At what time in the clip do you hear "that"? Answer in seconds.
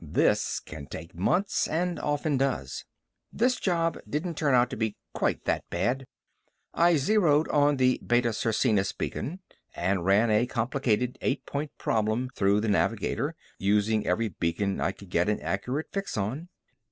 5.45-5.69